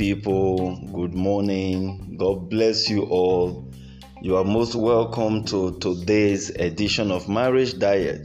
[0.00, 0.80] people.
[0.94, 2.16] Good morning.
[2.18, 3.70] God bless you all.
[4.22, 8.22] You are most welcome to today's edition of Marriage Diet.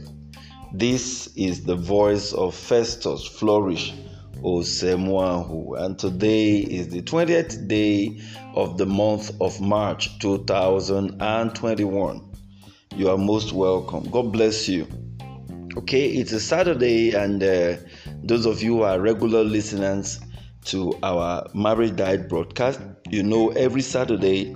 [0.72, 3.92] This is the voice of Festus Flourish
[4.36, 8.22] Osemwahu, and today is the 20th day
[8.54, 12.36] of the month of March 2021.
[12.96, 14.10] You are most welcome.
[14.10, 14.86] God bless you.
[15.76, 17.76] Okay, it's a Saturday, and uh,
[18.22, 20.20] those of you who are regular listeners,
[20.66, 22.80] to our Marriage Diet broadcast.
[23.08, 24.54] You know, every Saturday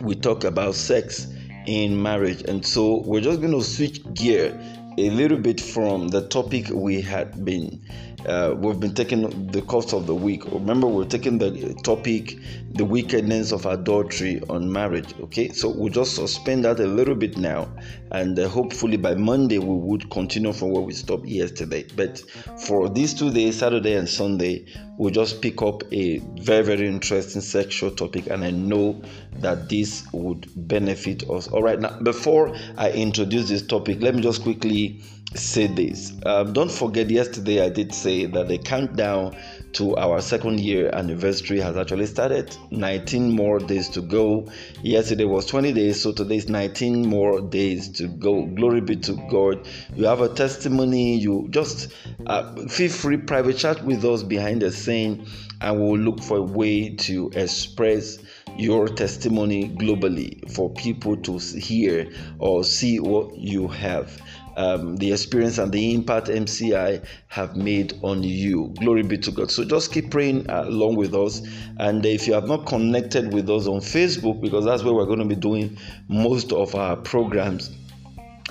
[0.00, 1.28] we talk about sex
[1.66, 4.58] in marriage, and so we're just going to switch gear
[4.98, 7.82] a little bit from the topic we had been
[8.26, 10.44] uh, we've been taking the course of the week.
[10.46, 12.36] Remember, we're taking the topic,
[12.72, 15.14] the wickedness of adultery on marriage.
[15.20, 17.68] Okay, so we'll just suspend that a little bit now,
[18.10, 21.84] and uh, hopefully by Monday we would continue from where we stopped yesterday.
[21.94, 22.22] But
[22.66, 27.40] for these two days, Saturday and Sunday, we'll just pick up a very, very interesting
[27.40, 29.00] sexual topic, and I know
[29.40, 31.48] that this would benefit us.
[31.48, 35.02] All right, now before I introduce this topic, let me just quickly
[35.34, 36.12] say this.
[36.24, 39.36] Um, don't forget, yesterday I did say that the countdown
[39.72, 42.56] to our second year anniversary has actually started.
[42.70, 44.48] 19 more days to go.
[44.82, 48.46] Yesterday was 20 days, so today is 19 more days to go.
[48.46, 49.68] Glory be to God.
[49.94, 51.16] You have a testimony.
[51.18, 51.92] You just
[52.26, 55.26] uh, feel free, private chat with us behind the scene,
[55.60, 58.18] and we'll look for a way to express
[58.56, 64.20] your testimony globally for people to hear or see what you have
[64.56, 68.72] um, the experience and the impact MCI have made on you.
[68.78, 69.50] Glory be to God.
[69.50, 71.42] So just keep praying along with us.
[71.78, 75.18] And if you have not connected with us on Facebook, because that's where we're going
[75.18, 77.70] to be doing most of our programs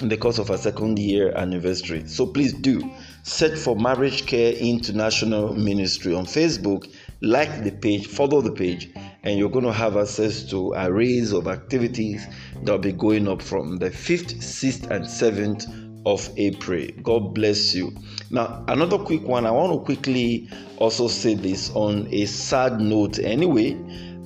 [0.01, 2.03] in the course of our second year anniversary.
[2.05, 2.81] So please do
[3.23, 8.89] search for Marriage Care International Ministry on Facebook, like the page, follow the page,
[9.23, 12.27] and you're going to have access to arrays of activities
[12.63, 16.87] that will be going up from the 5th, 6th, and 7th of April.
[17.01, 17.93] God bless you.
[18.29, 19.45] Now, another quick one.
[19.45, 23.19] I want to quickly also say this on a sad note.
[23.19, 23.73] Anyway,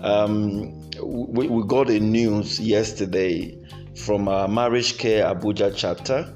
[0.02, 3.58] um, we, we got a news yesterday
[3.96, 6.34] from our Marriage Care Abuja chapter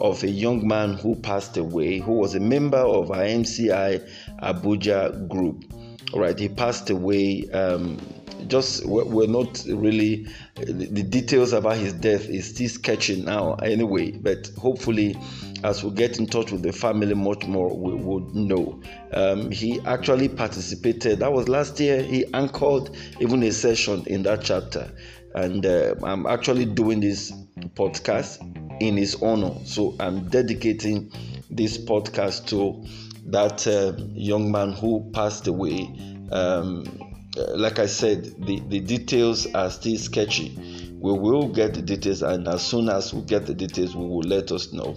[0.00, 4.08] of a young man who passed away, who was a member of our MCI
[4.42, 5.64] Abuja group.
[6.12, 7.48] All right, he passed away.
[7.50, 7.98] Um,
[8.46, 14.50] just we're not really the details about his death is still sketching now anyway but
[14.58, 15.16] hopefully
[15.64, 18.80] as we get in touch with the family much more we would know.
[19.12, 24.42] Um, he actually participated that was last year he anchored even a session in that
[24.42, 24.92] chapter.
[25.34, 27.32] And uh, i'm actually doing this
[27.74, 28.40] podcast
[28.80, 29.54] in his honor.
[29.64, 31.10] So i'm dedicating
[31.50, 32.84] this podcast to
[33.30, 35.88] that uh, young man who passed away
[36.30, 40.56] um, like I said, the, the details are still sketchy.
[40.98, 44.22] We will get the details, and as soon as we get the details, we will
[44.22, 44.96] let us know.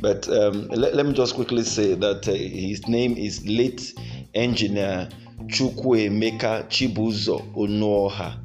[0.00, 3.92] But um, let, let, me just quickly say that uh, his name is late
[4.34, 5.08] engineer
[5.46, 8.38] Chukwuemeka Chibuzo Onoha.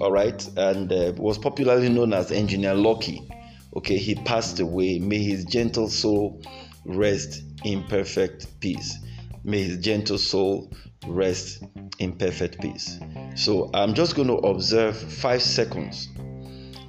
[0.00, 3.28] All right, and uh, was popularly known as Engineer Lucky.
[3.76, 4.98] Okay, he passed away.
[4.98, 6.42] May his gentle soul
[6.84, 8.96] rest in perfect peace.
[9.44, 10.72] May his gentle soul
[11.06, 11.62] rest
[11.98, 12.98] in perfect peace.
[13.36, 16.08] So I'm just going to observe five seconds,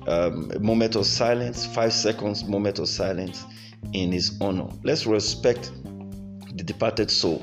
[0.08, 3.44] um, a moment of silence, five seconds, moment of silence
[3.94, 4.68] in His honor.
[4.84, 5.72] Let's respect
[6.56, 7.40] the departed soul.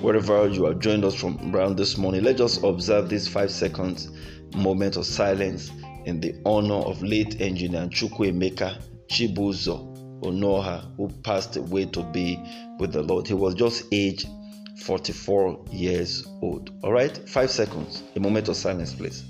[0.00, 4.10] Wherever you have joined us from around this morning, let's just observe this five seconds
[4.54, 5.70] moment of silence
[6.04, 12.38] in the honor of late engineer Chukwuemeka Chibuzo Onoha, who passed away to be
[12.78, 13.26] with the Lord.
[13.26, 14.28] He was just aged
[14.76, 16.70] 44 years old.
[16.82, 18.02] All right, five seconds.
[18.14, 19.24] A moment of silence, please.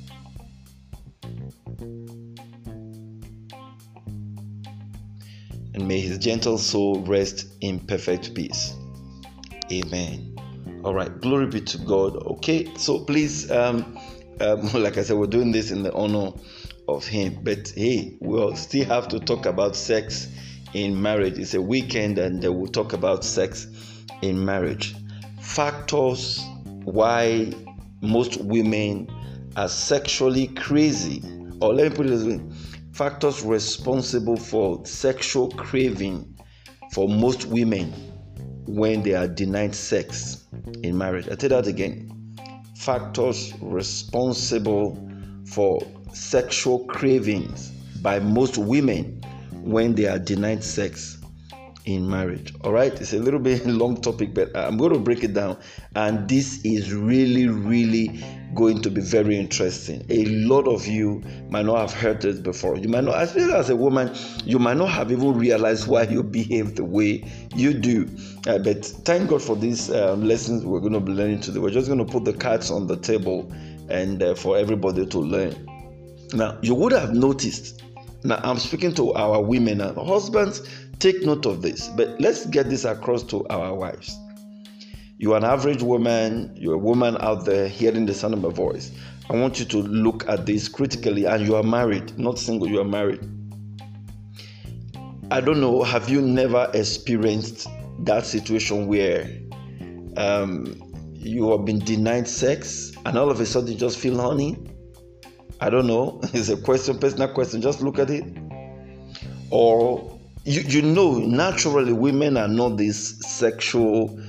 [5.74, 8.74] And may his gentle soul rest in perfect peace.
[9.70, 10.36] Amen.
[10.84, 12.16] All right, glory be to God.
[12.16, 13.98] Okay, so please, um,
[14.40, 16.32] um, like I said, we're doing this in the honor
[16.88, 17.40] of him.
[17.42, 20.28] But hey, we'll still have to talk about sex
[20.74, 21.38] in marriage.
[21.38, 23.66] It's a weekend, and we'll talk about sex
[24.22, 24.94] in marriage
[25.46, 26.44] factors
[26.84, 27.52] why
[28.02, 29.08] most women
[29.56, 31.22] are sexually crazy,
[31.60, 32.40] or let me put it this way
[32.92, 36.34] factors responsible for sexual craving
[36.92, 37.92] for most women
[38.66, 40.46] when they are denied sex
[40.82, 41.28] in marriage.
[41.30, 42.34] I tell that again.
[42.74, 44.98] Factors responsible
[45.46, 45.78] for
[46.14, 47.68] sexual cravings
[48.00, 49.22] by most women
[49.52, 51.15] when they are denied sex
[51.86, 52.52] in marriage.
[52.62, 55.56] All right, it's a little bit long topic, but I'm going to break it down.
[55.94, 58.22] And this is really, really
[58.54, 60.04] going to be very interesting.
[60.08, 62.76] A lot of you might not have heard this before.
[62.76, 66.22] You might not, especially as a woman, you might not have even realized why you
[66.22, 67.24] behave the way
[67.54, 68.08] you do.
[68.46, 71.60] Uh, but thank God for these um, lessons we're going to be learning today.
[71.60, 73.52] We're just going to put the cards on the table
[73.88, 75.54] and uh, for everybody to learn.
[76.32, 77.82] Now, you would have noticed.
[78.24, 80.68] Now, I'm speaking to our women and husbands
[80.98, 84.18] Take note of this, but let's get this across to our wives.
[85.18, 88.92] You're an average woman, you're a woman out there hearing the sound of my voice.
[89.28, 92.80] I want you to look at this critically, and you are married, not single, you
[92.80, 93.20] are married.
[95.30, 97.68] I don't know, have you never experienced
[98.00, 99.28] that situation where
[100.16, 100.80] um,
[101.12, 104.56] you have been denied sex and all of a sudden you just feel honey?
[105.60, 106.20] I don't know.
[106.32, 107.60] It's a question, personal question.
[107.60, 108.24] Just look at it.
[109.50, 110.15] Or
[110.46, 114.20] you, you know naturally women are not this sexual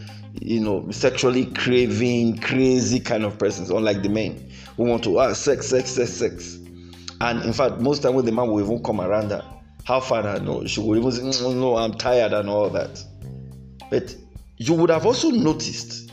[0.42, 5.34] you know sexually craving crazy kind of persons unlike the men who want to ah
[5.34, 6.56] sex sex sex sex.
[7.22, 9.46] And in fact most time when the man will even come around her
[9.86, 13.04] how far I know she will even say mm, no I'm tired and all that.
[13.92, 14.16] But
[14.58, 16.12] you would have also noticed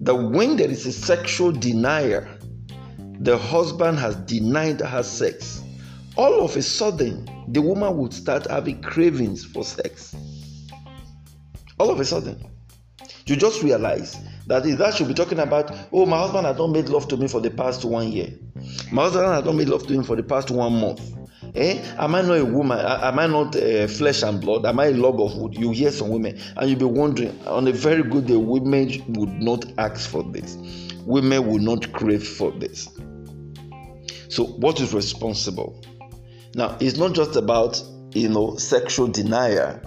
[0.00, 2.26] that when there is a sexual denier
[3.20, 5.62] the husband has denied her sex
[6.16, 10.14] all of a sudden the woman would start having cravings for sex.
[11.78, 12.42] All of a sudden,
[13.26, 14.16] you just realize
[14.46, 17.28] that that should be talking about, oh, my husband has not made love to me
[17.28, 18.30] for the past one year.
[18.92, 21.00] My husband has not made love to him for the past one month.
[21.54, 21.82] Eh?
[21.98, 22.78] Am I not a woman?
[22.78, 24.64] Am I not uh, flesh and blood?
[24.66, 25.56] Am I a log of wood?
[25.56, 27.38] You hear some women, and you'll be wondering.
[27.46, 30.56] On a very good day, women would not ask for this.
[31.04, 32.88] Women will not crave for this.
[34.28, 35.82] So, what is responsible?
[36.54, 37.82] Now, it's not just about
[38.12, 39.80] you know sexual denial.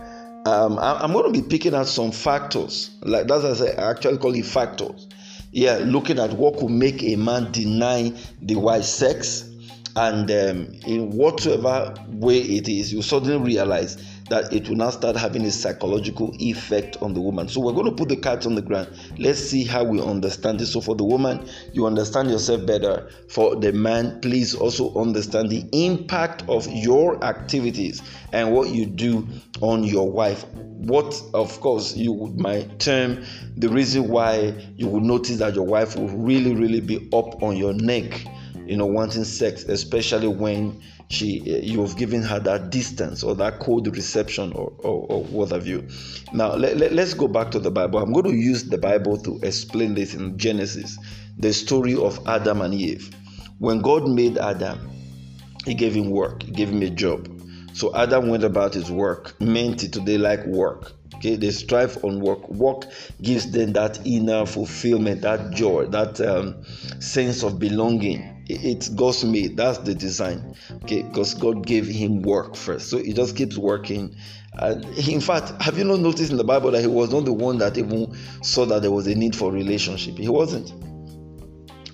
[0.45, 3.91] Um, I, am going to be picking out some factors, like that's I say, I
[3.91, 5.07] actually call it factors.
[5.51, 9.50] Yeah, looking at what could make a man deny the wife sex,
[9.95, 13.97] and um, in whatever way it is, you suddenly realize
[14.30, 17.48] that it will now start having a psychological effect on the woman.
[17.48, 18.90] So we're going to put the cards on the ground.
[19.18, 20.74] Let's see how we understand this.
[20.74, 23.10] So for the woman, you understand yourself better.
[23.30, 29.28] For the man, please also understand the impact of your activities and what you do
[29.62, 30.46] on your wife.
[30.54, 33.26] What, of course, you would might term
[33.58, 37.58] the reason why you would notice that your wife will really, really be up on
[37.58, 38.26] your neck,
[38.66, 43.35] you know, wanting sex, especially when she eh, you have given her that distance or
[43.35, 45.88] that cold reception or, or, or what have you.
[46.33, 48.00] Now let, let, let's go back to the bible.
[48.00, 50.97] I'm going to use the bible to explain this in genesis
[51.38, 53.09] the story of adam and eve.
[53.57, 54.89] When god made adam
[55.65, 57.27] he gave him work he gave him a job.
[57.73, 60.94] So adam went about his work meant it today like work.
[61.15, 62.47] Okay they strive on work.
[62.50, 62.85] Work
[63.21, 66.63] gives them that inner fulfillment that joy that um,
[67.01, 69.57] sense of belonging it's God's made.
[69.57, 70.56] That's the design.
[70.84, 72.90] Okay, because God gave him work first.
[72.90, 74.16] So he just keeps working.
[74.54, 77.34] And in fact, have you not noticed in the Bible that he was not the
[77.34, 80.18] one that even saw that there was a need for relationship?
[80.18, 80.74] He wasn't.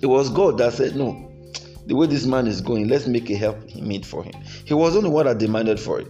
[0.02, 1.30] It was God that said, No,
[1.86, 4.34] the way this man is going, let's make a help meet for him.
[4.64, 6.08] He wasn't the one that demanded for it.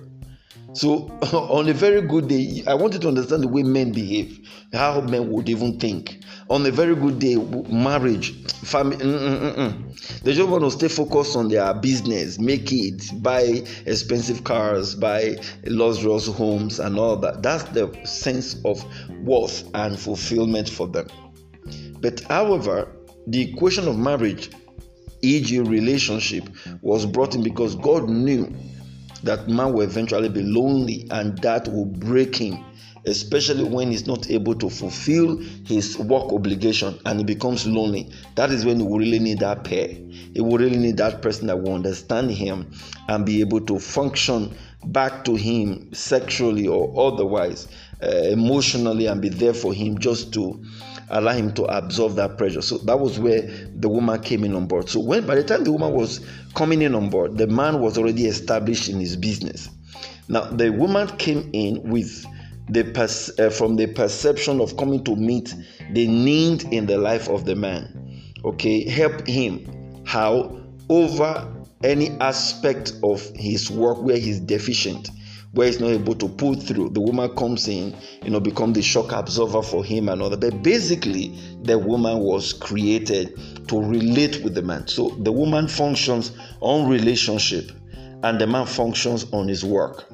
[0.73, 4.47] So, on a very good day, I want you to understand the way men behave,
[4.73, 6.21] how men would even think.
[6.49, 10.71] On a very good day, marriage, family, mm, mm, mm, mm, they just want to
[10.71, 17.17] stay focused on their business, make it, buy expensive cars, buy luxurious homes, and all
[17.17, 17.43] that.
[17.43, 18.85] That's the sense of
[19.25, 21.09] worth and fulfillment for them.
[22.01, 22.93] But, however,
[23.27, 24.51] the equation of marriage,
[25.23, 26.49] e.g., relationship,
[26.81, 28.55] was brought in because God knew
[29.25, 32.65] that man will eventually be lonely and that will break him
[33.07, 38.51] especially when he's not able to fulfill his work obligation and he becomes lonely that
[38.51, 41.61] is when he will really need that pair he will really need that person that
[41.61, 42.71] will understand him
[43.09, 44.55] and be able to function
[44.87, 47.69] back to him sexually or otherwise
[48.03, 50.63] uh, emotionally and be there for him just to
[51.11, 52.63] allow him to absorb that pressure.
[52.63, 53.43] So that was where
[53.75, 54.89] the woman came in on board.
[54.89, 56.21] So when by the time the woman was
[56.55, 59.69] coming in on board, the man was already established in his business.
[60.29, 62.27] Now the woman came in with
[62.69, 65.55] the uh, from the perception of coming to meet
[65.93, 68.23] the need in the life of the man.
[68.45, 71.53] Okay, help him how over
[71.85, 75.11] any aspect of his work where he's deficient
[75.57, 76.91] where he's not able to pull through.
[76.91, 80.41] The woman comes in, you know, become the shock absorber for him and all that.
[80.41, 84.87] But basically, the woman was created to relate with the man.
[84.87, 87.73] So the woman functions on relationship
[88.23, 90.05] and the man functions on his work.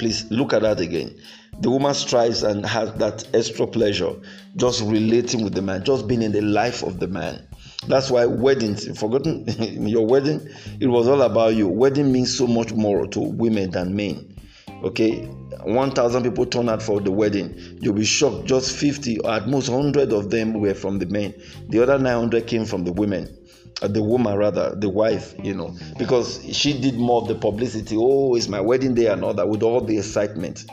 [0.00, 1.16] Please look at that again.
[1.60, 4.14] The woman strives and has that extra pleasure
[4.56, 7.46] just relating with the man, just being in the life of the man.
[7.86, 9.44] That's why weddings, forgotten
[9.88, 10.48] your wedding,
[10.80, 11.68] it was all about you.
[11.68, 14.36] Wedding means so much more to women than men.
[14.84, 15.24] Okay,
[15.64, 17.78] 1,000 people turn out for the wedding.
[17.80, 21.34] You'll be shocked, just 50 or at most 100 of them were from the men.
[21.68, 23.36] The other 900 came from the women.
[23.80, 27.94] Uh, the woman rather the wife you know because she did more of the publicity
[27.96, 30.64] oh it's my wedding day and all that with all the excitement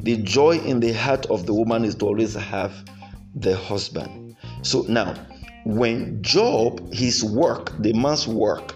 [0.00, 2.72] the joy in the heart of the woman is to always have
[3.34, 4.36] the husband.
[4.62, 5.14] So now,
[5.64, 8.74] when Job, his work, the man's work,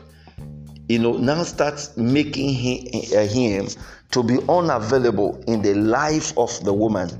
[0.88, 3.68] you know, now starts making him, uh, him
[4.10, 7.10] to be unavailable in the life of the woman,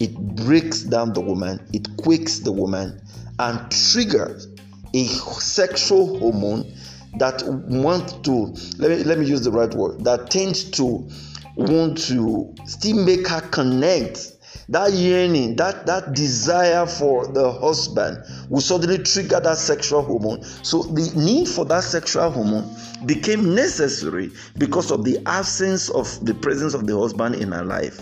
[0.00, 0.14] it
[0.44, 3.00] breaks down the woman, it quakes the woman,
[3.38, 4.48] and triggers
[4.94, 6.72] a sexual hormone
[7.18, 11.08] that wants to let me let me use the right word that tends to
[11.56, 14.32] want to still make her connect.
[14.68, 20.42] That yearning that that desire for the husband will suddenly trigger that sexual hormone.
[20.42, 22.74] So the need for that sexual hormone
[23.06, 28.00] became necessary because of the absence of the presence of the husband in her life.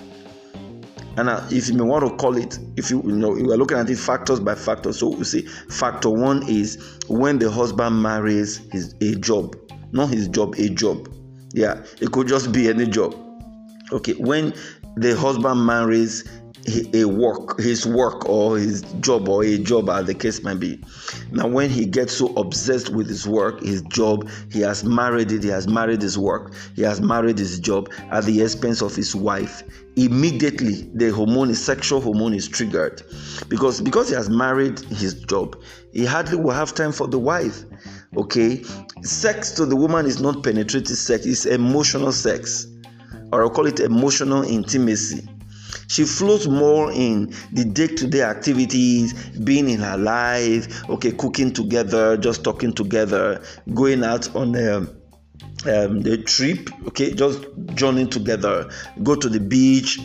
[1.17, 3.57] And uh, if you may want to call it if you, you know we are
[3.57, 8.03] looking at it factors by factor so you see factor one is when the husband
[8.03, 9.55] marries his a job
[9.93, 11.09] not his job a job.
[11.53, 13.24] Yeah it could just be any job
[13.93, 14.55] okay when
[14.97, 16.25] the husband marries
[16.95, 20.81] a work his work or his job or a job as the case might be.
[21.31, 25.43] Now when he gets so obsessed with his work his job he has married it
[25.43, 29.15] he has married his work he has married his job at the expense of his
[29.15, 29.63] wife
[29.97, 33.03] immediately the hormone sexual hormone is triggered.
[33.49, 35.61] Because because he has married his job
[35.93, 37.65] he hardly will have time for the wife.
[38.17, 38.63] Okay
[39.03, 42.69] sex to the woman is not penetrative sex it's emotional sex
[43.35, 45.29] or I'll call it emotional intimacy.
[45.89, 51.53] She flows more in the day to day activities, being in her life, okay, cooking
[51.53, 53.43] together, just talking together,
[53.75, 54.87] going out on a
[55.67, 57.41] um, the trip, okay, just
[57.75, 58.71] joining together,
[59.03, 59.99] go to the beach,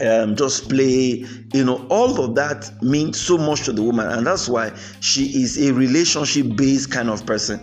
[0.00, 4.26] um, just play, you know, all of that means so much to the woman, and
[4.26, 7.60] that's why she is a relationship based kind of person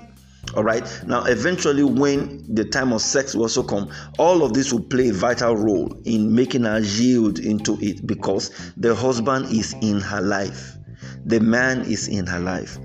[0.56, 0.84] all right?
[1.06, 5.10] Now eventually when the time of sex will also come all of this will play
[5.10, 10.22] a vital role in making her yield into it because the husband is in her
[10.22, 10.78] life.
[11.25, 12.78] The man is in her life.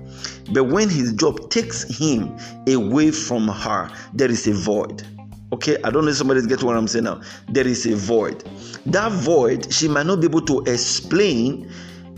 [0.51, 2.37] But when his job takes him
[2.67, 5.03] away from her there is a void.
[5.53, 5.77] Okay?
[5.83, 7.21] I don't know if somebody's getting what i'm saying now.
[7.49, 8.43] There is a void.
[8.85, 11.71] That void she might not be able to explain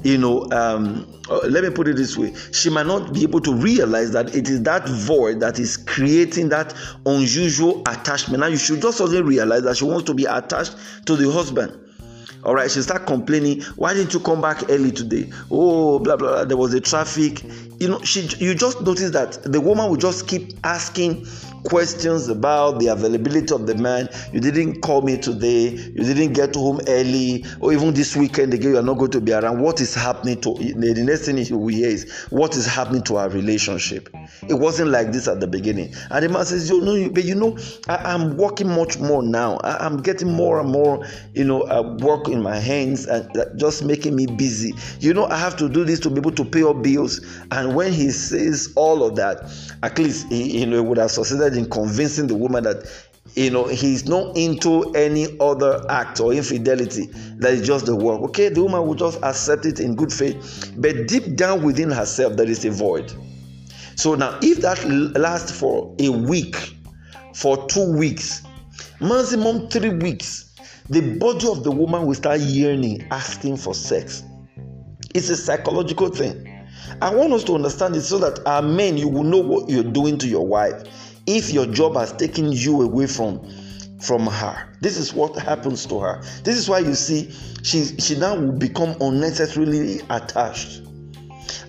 [0.03, 3.39] you know, um, uh, let me put it this way she might not be able
[3.39, 6.73] to realize that it is that void that is creating that
[7.05, 8.41] unusual attachment.
[8.41, 11.79] Now, you should just suddenly realize that she wants to be attached to the husband.
[12.43, 13.61] All right, she start complaining.
[13.77, 15.29] Why didn't you come back early today?
[15.49, 16.29] Oh, blah blah.
[16.29, 16.45] blah.
[16.45, 17.41] There was a traffic.
[17.79, 18.27] You know, she.
[18.37, 21.25] You just notice that the woman will just keep asking
[21.63, 24.09] questions about the availability of the man.
[24.31, 25.69] You didn't call me today.
[25.69, 28.71] You didn't get home early, or even this weekend again.
[28.71, 29.61] You are not going to be around.
[29.61, 33.17] What is happening to the next thing you will hear is what is happening to
[33.17, 34.09] our relationship.
[34.47, 35.93] It wasn't like this at the beginning.
[36.09, 39.57] And the man says, "You know, but you know, I, am working much more now.
[39.57, 43.83] I, am getting more and more, you know, uh, work in my hands and just
[43.83, 44.73] making me busy.
[44.99, 47.75] You know, I have to do this to be able to pay up bills." And
[47.75, 49.49] when he says all of that,
[49.81, 52.85] at least he, you know, would have succeeded in convincing the woman that
[53.35, 57.07] you know he's not into any other act or infidelity.
[57.37, 58.21] That is just the work.
[58.21, 60.73] Okay the woman will just accept it in good faith.
[60.77, 63.13] But deep down within herself there is a void.
[63.95, 66.55] So now if that lasts for a week
[67.33, 68.43] for two weeks
[68.99, 70.53] maximum three weeks
[70.89, 74.23] the body of the woman will start yearning asking for sex.
[75.15, 76.49] It's a psychological thing.
[77.01, 79.83] I want us to understand it so that our men you will know what you're
[79.83, 80.83] doing to your wife
[81.25, 83.41] if your job has taken you away from
[83.99, 84.69] from her.
[84.81, 86.21] This is what happens to her.
[86.43, 87.31] This is why you see
[87.63, 90.81] she she now will become unnecessarily attached.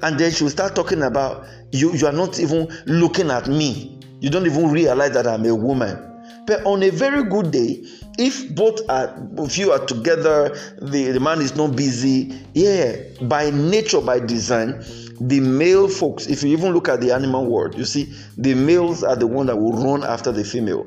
[0.02, 4.00] And then she'll start talking about you you are not even looking at me.
[4.20, 6.10] You don't even realize that i'm a woman.
[6.46, 7.84] But on a very good day
[8.18, 13.50] if both are if you are together the, the man is not busy yeah by
[13.50, 14.84] nature by design
[15.20, 19.02] the male folks if you even look at the animal world you see the males
[19.02, 20.86] are the one that will run after the female.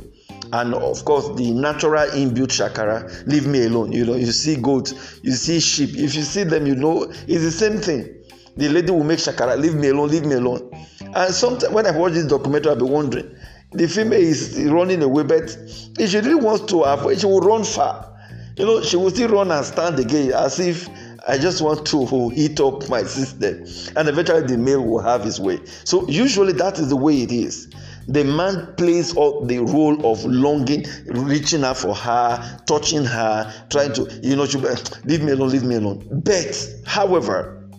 [0.54, 3.92] And of course the natural inbuilt shakara leave me alone.
[3.92, 5.90] You know you see goats you see sheep.
[5.92, 8.14] If you see them you know it's the same thing.
[8.56, 10.70] The lady will make shakara leave me alone leave me alone.
[11.02, 13.36] And sometimes when i watch this documentary i'll be wondering
[13.74, 15.56] the female is running away but
[16.00, 18.14] if she really wants to avoid she will run far.
[18.58, 20.90] You know, she will still run and stand again as if
[21.28, 23.66] I just want to heat up my system.
[23.96, 25.60] And eventually the male will have his way.
[25.84, 27.70] So usually that is the way it is.
[28.08, 33.92] The man plays out the role of longing, reaching out for her, touching her, trying
[33.94, 34.44] to, you know,
[35.04, 36.08] leave me alone, leave me alone.
[36.24, 37.70] But, however,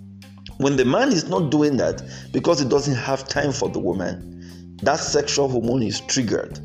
[0.58, 2.02] when the man is not doing that
[2.32, 6.60] because he doesn't have time for the woman, that sexual hormone is triggered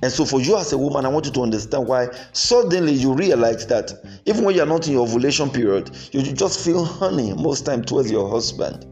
[0.00, 3.14] and so, for you as a woman, I want you to understand why suddenly you
[3.14, 3.92] realize that
[4.26, 8.10] even when you're not in your ovulation period, you just feel honey most time towards
[8.10, 8.86] your husband.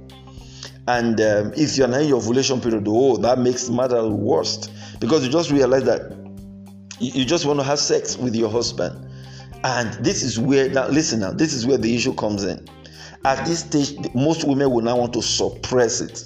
[0.89, 5.25] And um, if you're not in your ovulation period, oh, that makes matter worse because
[5.25, 6.13] you just realize that
[6.99, 9.09] you just want to have sex with your husband.
[9.63, 12.67] And this is where, now listen now, this is where the issue comes in.
[13.25, 16.25] At this stage, most women will now want to suppress it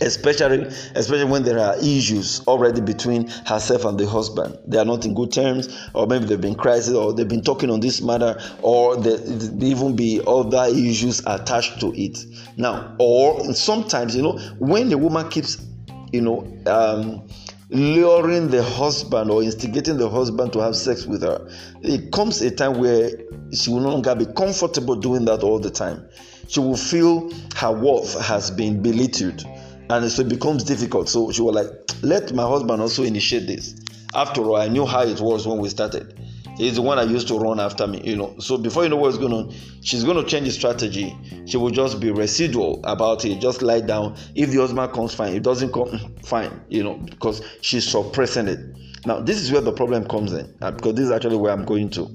[0.00, 0.62] especially
[0.94, 4.58] especially when there are issues already between herself and the husband.
[4.66, 7.70] They are not in good terms or maybe they've been crisis or they've been talking
[7.70, 9.18] on this matter or there
[9.62, 12.18] even be other issues attached to it.
[12.56, 15.64] Now or sometimes you know when the woman keeps
[16.12, 17.28] you know um,
[17.70, 21.48] luring the husband or instigating the husband to have sex with her
[21.82, 23.10] it comes a time where
[23.52, 26.08] she will no longer be comfortable doing that all the time.
[26.48, 29.44] She will feel her worth has been belittled
[29.92, 31.08] and so it becomes difficult.
[31.08, 31.68] So she was like,
[32.02, 33.74] let my husband also initiate this.
[34.14, 36.18] After all, I knew how it was when we started.
[36.56, 38.34] He's the one that used to run after me, you know.
[38.38, 41.16] So before you know what's going on, she's going to change the strategy.
[41.46, 44.16] She will just be residual about it, just lie down.
[44.34, 45.34] If the husband comes, fine.
[45.34, 48.58] If doesn't come, fine, you know, because she's suppressing it.
[49.06, 51.64] Now, this is where the problem comes in, uh, because this is actually where I'm
[51.64, 52.10] going to.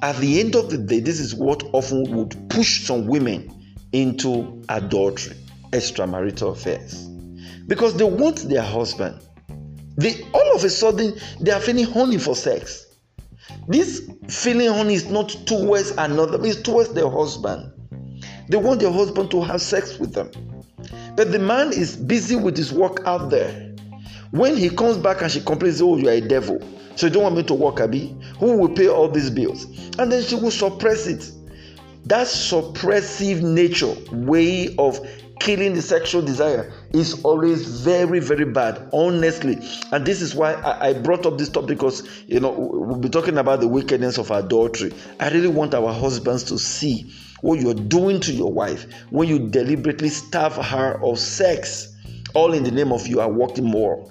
[0.00, 4.62] At the end of the day, this is what often would push some women into
[4.70, 5.36] adultery,
[5.72, 7.11] extramarital affairs
[7.72, 9.18] because they want their husband.
[9.96, 12.98] They all of a sudden they are feeling horny for sex.
[13.66, 17.72] This feeling horny is not towards another, it's towards their husband.
[18.50, 20.30] They want their husband to have sex with them.
[21.16, 23.74] But the man is busy with his work out there.
[24.32, 26.60] When he comes back and she complains, Oh, you are a devil.
[26.96, 28.14] So you don't want me to work, Abby?
[28.38, 29.64] Who will pay all these bills?
[29.98, 31.32] And then she will suppress it.
[32.04, 35.00] That suppressive nature, way of
[35.42, 39.58] killing the sexual desire is always very very bad honestly.
[39.90, 43.08] And this is why I, I, brought up this topic because you know we'll be
[43.08, 44.92] talking about the wickedness of adultery.
[45.18, 49.48] I really want our husbands to see what you're doing to your wife when you
[49.48, 51.92] deliberately starve her of sex.
[52.34, 54.08] All in the name of you are working more.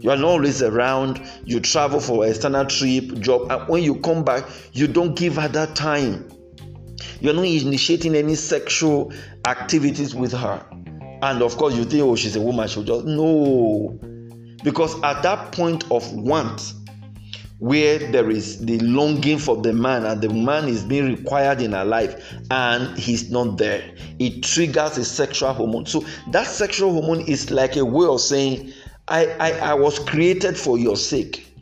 [0.00, 1.22] You are not always around.
[1.46, 5.48] You travel for external trip job and when you come back you don't give her
[5.48, 6.28] that time
[7.22, 9.12] you're not initiating any sexual
[9.46, 10.66] activities with her.
[11.22, 13.04] And of course, you think, oh, she's a woman, she'll just.
[13.04, 13.96] No.
[14.64, 16.74] Because at that point of want,
[17.60, 21.70] where there is the longing for the man and the man is being required in
[21.70, 27.20] her life and he's not there it triggers a sexual hormone so that sexual hormone
[27.28, 28.72] is like a way of saying
[29.06, 31.54] i i, I was created for your sake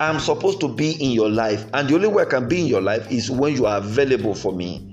[0.00, 2.66] i'm supposed to be in your life and the only way i can be in
[2.66, 4.91] your life is when you are available for me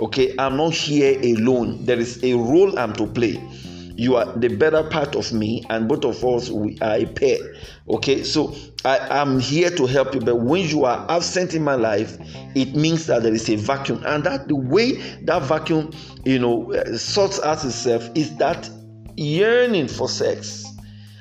[0.00, 1.84] Okay, I'm not here alone.
[1.84, 3.38] There is a role I'm to play.
[3.96, 7.36] You are the better part of me, and both of us we are a pair.
[7.86, 10.20] Okay, so I am here to help you.
[10.20, 12.16] But when you are absent in my life,
[12.54, 14.92] it means that there is a vacuum, and that the way
[15.24, 15.92] that vacuum,
[16.24, 18.70] you know, uh, sorts out itself is that
[19.16, 20.64] yearning for sex,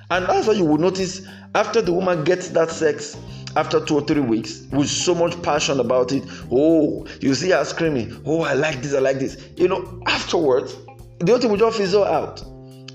[0.09, 3.17] and that's why you will notice after the woman gets that sex
[3.59, 6.23] after two or three weeks with so much passion about it.
[6.49, 9.49] Oh, you see her screaming, Oh, I like this, I like this.
[9.57, 10.77] You know, afterwards,
[11.19, 12.41] the other will just fizzle out.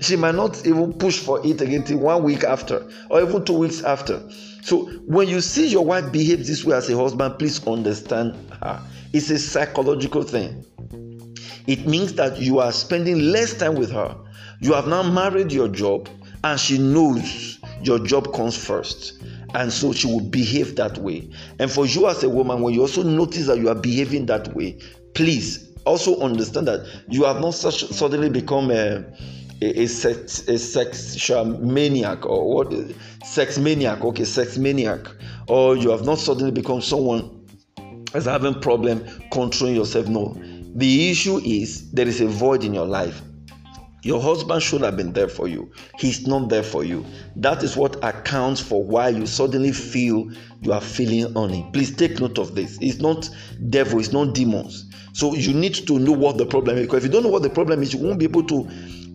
[0.01, 3.53] She might not even push for it again till one week after or even two
[3.59, 4.27] weeks after.
[4.63, 8.81] So when you see your wife behave this way as a husband, please understand her.
[9.13, 10.65] It's a psychological thing.
[11.67, 14.17] It means that you are spending less time with her.
[14.61, 16.09] You have now married your job,
[16.43, 19.21] and she knows your job comes first
[19.55, 21.27] and so she will behave that way.
[21.59, 24.53] And for you as a woman, when you also notice that you are behaving that
[24.53, 24.77] way,
[25.13, 29.05] please also understand that you have not such, suddenly become a,
[29.61, 32.73] a, a, sex, a sexual maniac or what
[33.23, 35.07] sex maniac, okay, sex maniac,
[35.47, 37.47] or you have not suddenly become someone
[38.13, 40.07] as having problem controlling yourself.
[40.07, 40.37] No,
[40.75, 43.21] the issue is there is a void in your life
[44.05, 45.71] your husband should have been there for you.
[45.97, 47.03] He's not there for you.
[47.37, 51.67] That is what accounts for why you suddenly feel you are feeling honey.
[51.73, 52.77] Please take note of this.
[52.81, 53.27] It's not
[53.71, 54.85] devil, it's not demons.
[55.13, 56.85] So you need to know what the problem is.
[56.85, 58.69] Because if you don't know what the problem is, you won't be able to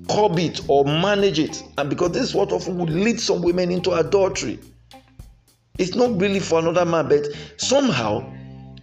[0.08, 1.62] curb it or manage it.
[1.78, 4.58] And because this is what often would lead some women into adultery.
[5.78, 7.26] It's not really for another man, but
[7.58, 8.28] somehow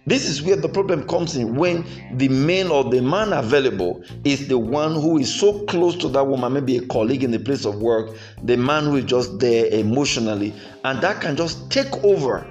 [0.08, 1.84] This is where the problem comes in when
[2.16, 6.26] the man or the man available is the one who is so close to that
[6.26, 9.66] woman, maybe a colleague in the place of work, the man who is just there
[9.66, 12.46] emotionally, and that can just take over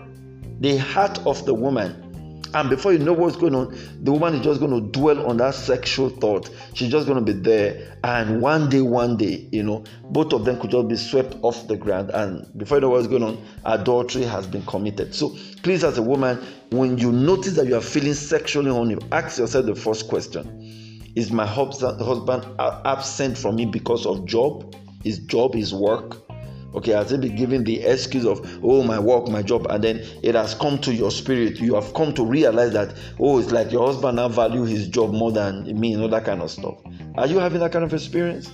[0.59, 2.06] the heart of the woman
[2.53, 5.37] and before you know what's going on, the woman is just going to dwell on
[5.37, 6.49] that sexual thought.
[6.73, 7.97] She's just going to be there.
[8.03, 11.67] And one day, one day, you know, both of them could just be swept off
[11.67, 12.11] the ground.
[12.11, 15.13] And before you know what's going on, adultery has been committed.
[15.13, 19.37] So please, as a woman, when you notice that you are feeling sexually horny, ask
[19.37, 24.75] yourself the first question Is my husband absent from me because of job?
[25.03, 26.26] His job, his work?
[26.75, 30.05] Okay, has it been given the excuse of, oh, my work, my job, and then
[30.21, 31.59] it has come to your spirit.
[31.59, 35.11] You have come to realize that, oh, it's like your husband now value his job
[35.13, 36.75] more than me, and all that kind of stuff.
[37.15, 38.51] Are you having that kind of experience?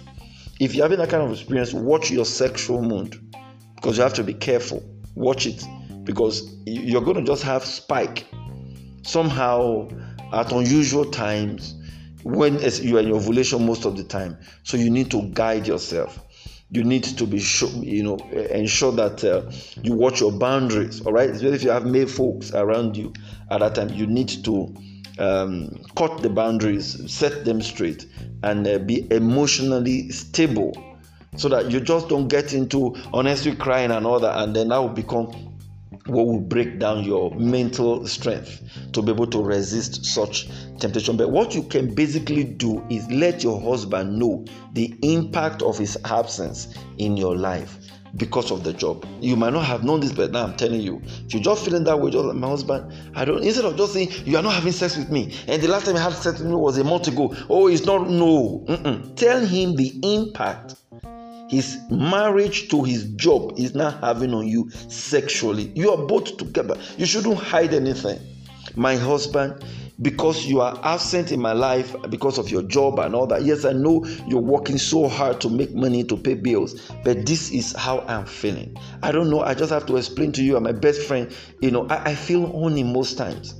[0.60, 3.20] If you're having that kind of experience, watch your sexual mood
[3.76, 4.84] because you have to be careful.
[5.16, 5.64] Watch it
[6.04, 8.26] because you're going to just have spike
[9.02, 9.90] somehow
[10.32, 11.76] at unusual times
[12.24, 14.38] when you are in ovulation most of the time.
[14.64, 16.20] So you need to guide yourself
[16.74, 18.18] you need to be sure, you know,
[18.50, 19.44] ensure that uh,
[19.84, 21.02] you watch your boundaries.
[21.06, 23.14] All right, especially if you have male folks around you
[23.52, 24.74] at that time, you need to
[25.20, 28.08] um, cut the boundaries, set them straight,
[28.42, 30.74] and uh, be emotionally stable,
[31.38, 34.78] so that you just don't get into honestly crying and all that, and then that
[34.80, 35.53] will become
[36.08, 38.62] what will break down your mental strength
[38.92, 40.48] to be able to resist such
[40.80, 41.18] temptation.
[41.18, 45.98] But what you can basically do is let your husband know the impact of his
[46.06, 47.78] absence in your life
[48.18, 49.06] because of the job.
[49.22, 51.84] You might not have known this, but now I'm telling you, if you're just feeling
[51.86, 54.54] that way, just like my husband, I don't instead of just saying you are not
[54.54, 56.84] having sex with me, and the last time you had sex with me was a
[56.84, 57.36] month ago.
[57.50, 58.64] Oh, it's not no.
[58.68, 59.16] Mm-mm.
[59.16, 60.76] Tell him the impact
[61.50, 65.72] his marriage to his job is now having on you sexually.
[65.76, 66.78] You are both together.
[66.98, 68.20] You shouldn't hide anything.
[68.76, 69.64] My husband,
[70.02, 73.44] because you are absent in my life because of your job and all that.
[73.44, 77.52] Yes, I know you're working so hard to make money to pay bills, but this
[77.52, 78.76] is how I'm feeling.
[79.04, 79.42] I don't know.
[79.42, 80.58] I just have to explain to you.
[80.58, 81.34] I'm my best friend.
[81.62, 83.54] You know, I, I feel only most times.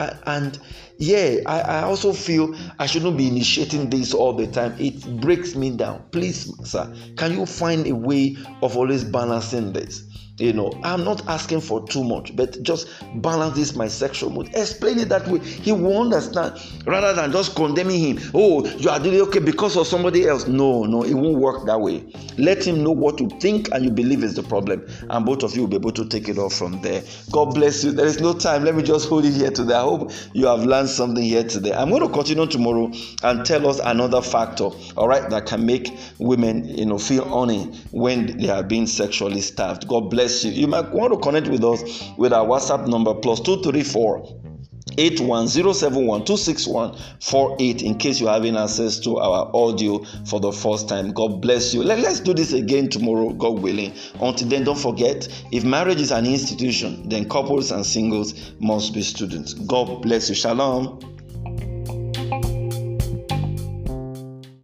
[0.00, 0.58] And
[0.98, 4.74] yeah, I, I also feel I shouldn't be initiating this all the time.
[4.78, 6.04] It breaks me down.
[6.10, 10.04] Please, sir, can you find a way of always balancing this?
[10.40, 14.48] You know, I'm not asking for too much, but just balance this my sexual mood.
[14.54, 15.38] Explain it that way.
[15.40, 18.30] He will understand rather than just condemning him.
[18.32, 20.46] Oh, you are doing okay because of somebody else.
[20.46, 22.10] No, no, it won't work that way.
[22.38, 25.54] Let him know what you think and you believe is the problem, and both of
[25.54, 27.02] you will be able to take it off from there.
[27.30, 27.92] God bless you.
[27.92, 28.64] There is no time.
[28.64, 29.74] Let me just hold it here today.
[29.74, 31.72] I hope you have learned something here today.
[31.72, 32.90] I'm going to continue tomorrow
[33.22, 37.64] and tell us another factor, all right, that can make women, you know, feel honey
[37.90, 39.88] when they are being sexually starved.
[39.88, 40.52] God bless you.
[40.52, 41.82] You might want to connect with us
[42.16, 44.49] with our WhatsApp number plus 234
[44.96, 51.12] 81071266148 in case you're having access to our audio for the first time.
[51.12, 51.82] God bless you.
[51.82, 53.92] Let, let's do this again tomorrow, God willing.
[54.20, 59.02] Until then, don't forget if marriage is an institution, then couples and singles must be
[59.02, 59.54] students.
[59.54, 60.34] God bless you.
[60.34, 61.19] Shalom.